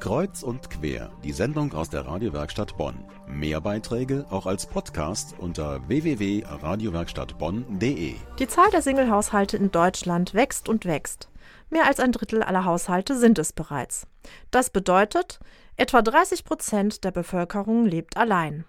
[0.00, 3.04] Kreuz und quer, die Sendung aus der Radiowerkstatt Bonn.
[3.26, 8.14] Mehr Beiträge auch als Podcast unter www.radiowerkstattbonn.de.
[8.38, 11.28] Die Zahl der Singlehaushalte in Deutschland wächst und wächst.
[11.68, 14.06] Mehr als ein Drittel aller Haushalte sind es bereits.
[14.52, 15.40] Das bedeutet,
[15.76, 18.64] etwa 30 Prozent der Bevölkerung lebt allein.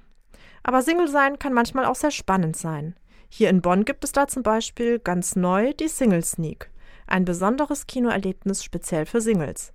[0.63, 2.95] Aber Single sein kann manchmal auch sehr spannend sein.
[3.29, 6.71] Hier in Bonn gibt es da zum Beispiel ganz neu die Single Sneak,
[7.05, 9.73] ein besonderes Kinoerlebnis speziell für Singles.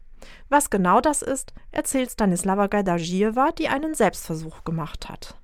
[0.48, 5.36] Was genau das ist, erzählt Stanislava Gajdajieva, die einen Selbstversuch gemacht hat.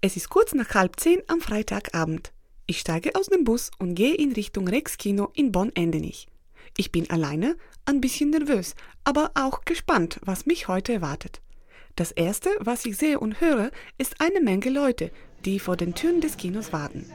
[0.00, 2.32] Es ist kurz nach halb zehn am Freitagabend.
[2.66, 6.28] Ich steige aus dem Bus und gehe in Richtung Rex-Kino in Bonn-Endenich.
[6.76, 7.56] Ich bin alleine,
[7.86, 8.74] ein bisschen nervös,
[9.04, 11.40] aber auch gespannt, was mich heute erwartet.
[11.96, 15.10] Das erste, was ich sehe und höre, ist eine Menge Leute,
[15.44, 17.10] die vor den Türen des Kinos warten.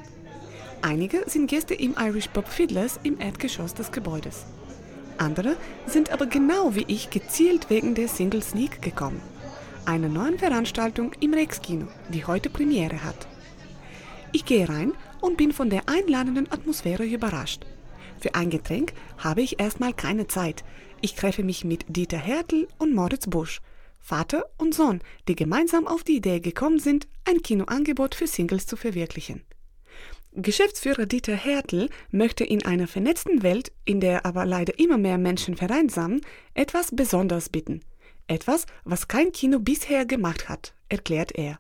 [0.82, 4.46] Einige sind Gäste im Irish Bob Fiddlers im Erdgeschoss des Gebäudes.
[5.17, 9.21] Andere sind aber genau wie ich gezielt wegen der Single Sneak gekommen.
[9.85, 13.27] Einer neuen Veranstaltung im Rex-Kino, die heute Premiere hat.
[14.32, 17.65] Ich gehe rein und bin von der einladenden Atmosphäre überrascht.
[18.20, 20.63] Für ein Getränk habe ich erstmal keine Zeit.
[21.01, 23.62] Ich treffe mich mit Dieter Hertel und Moritz Busch,
[23.99, 28.76] Vater und Sohn, die gemeinsam auf die Idee gekommen sind, ein Kinoangebot für Singles zu
[28.76, 29.43] verwirklichen.
[30.35, 35.55] Geschäftsführer Dieter Hertel möchte in einer vernetzten Welt, in der aber leider immer mehr Menschen
[35.55, 36.21] vereinsamen,
[36.55, 37.81] etwas Besonderes bieten.
[38.26, 41.57] Etwas, was kein Kino bisher gemacht hat, erklärt er.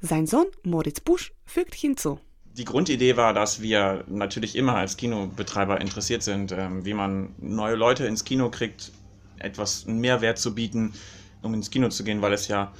[0.00, 2.18] Sein Sohn Moritz Busch fügt hinzu.
[2.56, 7.74] Die Grundidee war, dass wir natürlich immer als Kinobetreiber interessiert sind, ähm, wie man neue
[7.74, 8.92] Leute ins Kino kriegt,
[9.38, 10.94] etwas Mehrwert zu bieten,
[11.42, 12.72] um ins Kino zu gehen, weil es ja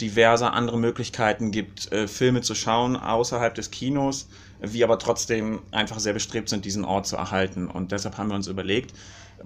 [0.00, 4.28] diverse andere Möglichkeiten gibt, äh, Filme zu schauen außerhalb des Kinos,
[4.60, 7.66] wir aber trotzdem einfach sehr bestrebt sind, diesen Ort zu erhalten.
[7.68, 8.92] Und deshalb haben wir uns überlegt,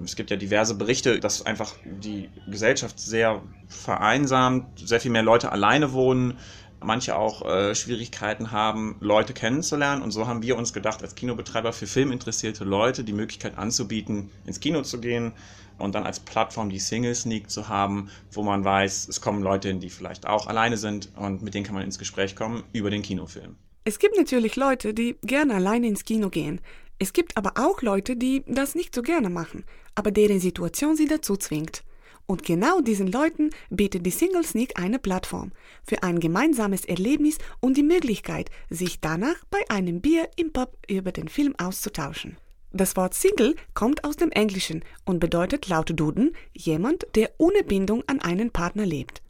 [0.02, 5.52] es gibt ja diverse Berichte, dass einfach die Gesellschaft sehr vereinsamt, sehr viel mehr Leute
[5.52, 6.36] alleine wohnen,
[6.80, 10.02] manche auch äh, Schwierigkeiten haben, Leute kennenzulernen.
[10.02, 14.60] Und so haben wir uns gedacht, als Kinobetreiber für filminteressierte Leute die Möglichkeit anzubieten, ins
[14.60, 15.32] Kino zu gehen,
[15.78, 19.68] und dann als Plattform die Single Sneak zu haben, wo man weiß, es kommen Leute
[19.68, 22.90] hin, die vielleicht auch alleine sind und mit denen kann man ins Gespräch kommen über
[22.90, 23.56] den Kinofilm.
[23.86, 26.62] Es gibt natürlich Leute, die gerne alleine ins Kino gehen.
[26.98, 29.64] Es gibt aber auch Leute, die das nicht so gerne machen,
[29.94, 31.84] aber deren Situation sie dazu zwingt.
[32.26, 35.52] Und genau diesen Leuten bietet die Single Sneak eine Plattform
[35.82, 41.12] für ein gemeinsames Erlebnis und die Möglichkeit, sich danach bei einem Bier im Pub über
[41.12, 42.38] den Film auszutauschen.
[42.72, 48.02] Das Wort Single kommt aus dem Englischen und bedeutet laut Duden jemand, der ohne Bindung
[48.06, 49.20] an einen Partner lebt.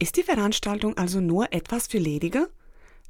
[0.00, 2.48] Ist die Veranstaltung also nur etwas für Lediger?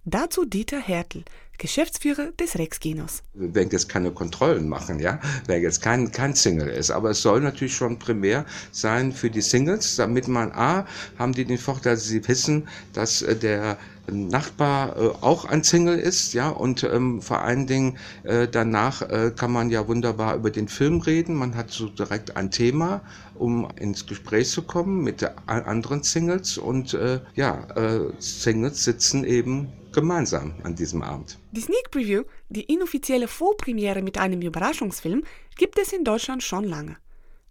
[0.05, 1.25] Dazu Dieter Hertel,
[1.63, 3.23] Geschäftsführer des Rex-Kinos.
[3.35, 6.91] Wir werden jetzt keine Kontrollen machen, ja, wer jetzt kein, kein Single ist.
[6.91, 10.85] Aber es soll natürlich schon primär sein für die Singles, damit man A,
[11.21, 13.79] haben die den Vorteil, dass sie wissen, dass äh, der
[14.09, 19.31] Nachbar äh, auch ein Single ist, ja, und ähm, vor allen Dingen äh, danach äh,
[19.31, 21.37] kann man ja wunderbar über den Film reden.
[21.37, 23.03] Man hat so direkt ein Thema,
[23.37, 29.69] um ins Gespräch zu kommen mit anderen Singles und äh, ja, äh, Singles sitzen eben
[29.93, 31.39] gemeinsam an diesem Abend.
[31.55, 35.23] Die Sneak Preview, die inoffizielle Vorpremiere mit einem Überraschungsfilm,
[35.59, 36.97] gibt es in Deutschland schon lange.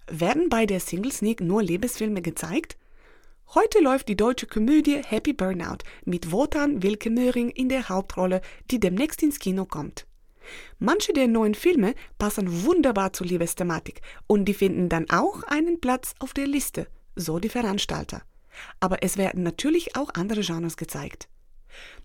[0.08, 2.78] Werden bei der Single Sneak nur Liebesfilme gezeigt?
[3.54, 8.42] Heute läuft die deutsche Komödie Happy Burnout mit Wotan Wilke Möhring in der Hauptrolle,
[8.72, 10.08] die demnächst ins Kino kommt.
[10.80, 16.16] Manche der neuen Filme passen wunderbar zur Liebesthematik und die finden dann auch einen Platz
[16.18, 18.24] auf der Liste, so die Veranstalter.
[18.80, 21.30] Aber es werden natürlich auch andere Genres gezeigt.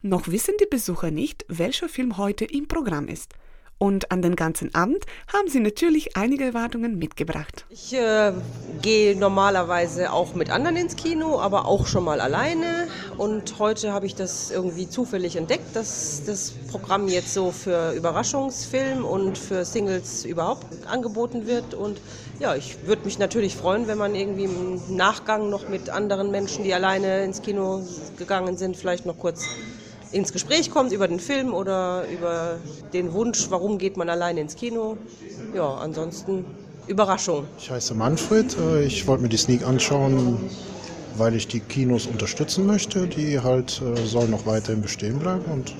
[0.02, 3.34] Noch wissen die Besucher nicht, welcher Film heute im Programm ist.
[3.78, 7.66] Und an den ganzen Abend haben sie natürlich einige Erwartungen mitgebracht.
[7.68, 8.32] Ich äh,
[8.80, 12.88] gehe normalerweise auch mit anderen ins Kino, aber auch schon mal alleine.
[13.18, 19.04] Und heute habe ich das irgendwie zufällig entdeckt, dass das Programm jetzt so für Überraschungsfilm
[19.04, 21.74] und für Singles überhaupt angeboten wird.
[21.74, 22.00] Und
[22.40, 26.64] ja, ich würde mich natürlich freuen, wenn man irgendwie im Nachgang noch mit anderen Menschen,
[26.64, 27.82] die alleine ins Kino
[28.16, 29.44] gegangen sind, vielleicht noch kurz
[30.12, 32.58] ins Gespräch kommt über den Film oder über
[32.92, 34.96] den Wunsch, warum geht man alleine ins Kino.
[35.54, 36.44] Ja, ansonsten
[36.86, 37.46] Überraschung.
[37.58, 40.38] Ich heiße Manfred, äh, ich wollte mir die Sneak anschauen,
[41.16, 43.06] weil ich die Kinos unterstützen möchte.
[43.06, 45.74] Die halt äh, sollen noch weiterhin bestehen bleiben und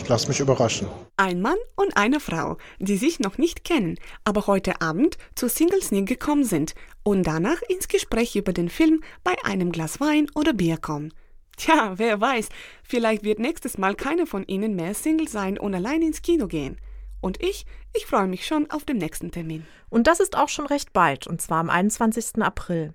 [0.00, 0.86] ich lasse mich überraschen.
[1.16, 5.82] Ein Mann und eine Frau, die sich noch nicht kennen, aber heute Abend zur Single
[5.82, 10.52] Sneak gekommen sind und danach ins Gespräch über den Film bei einem Glas Wein oder
[10.52, 11.12] Bier kommen.
[11.56, 12.48] Tja, wer weiß,
[12.82, 16.80] vielleicht wird nächstes Mal keiner von Ihnen mehr Single sein und allein ins Kino gehen.
[17.20, 17.64] Und ich,
[17.94, 19.66] ich freue mich schon auf den nächsten Termin.
[19.88, 22.42] Und das ist auch schon recht bald, und zwar am 21.
[22.42, 22.92] April.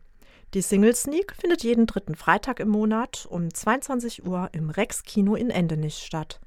[0.53, 5.35] Die Single Sneak findet jeden dritten Freitag im Monat um 22 Uhr im Rex Kino
[5.35, 6.39] in Endenich statt.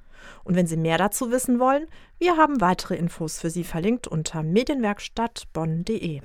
[0.44, 1.86] Und wenn Sie mehr dazu wissen wollen,
[2.18, 6.22] wir haben weitere Infos für Sie verlinkt unter medienwerkstattbonn.de.